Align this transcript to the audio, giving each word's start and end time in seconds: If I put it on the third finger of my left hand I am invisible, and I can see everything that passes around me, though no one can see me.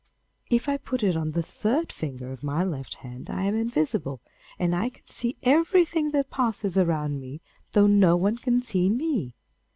If 0.49 0.67
I 0.67 0.77
put 0.77 1.03
it 1.03 1.15
on 1.15 1.33
the 1.33 1.43
third 1.43 1.91
finger 1.91 2.31
of 2.31 2.41
my 2.41 2.63
left 2.63 2.95
hand 3.05 3.29
I 3.29 3.43
am 3.43 3.53
invisible, 3.55 4.19
and 4.57 4.75
I 4.75 4.89
can 4.89 5.07
see 5.07 5.37
everything 5.43 6.09
that 6.09 6.31
passes 6.31 6.75
around 6.75 7.19
me, 7.19 7.39
though 7.73 7.85
no 7.85 8.17
one 8.17 8.37
can 8.37 8.61
see 8.63 8.89
me. 8.89 9.35